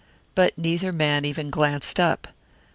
[0.33, 2.29] But neither man even glanced up.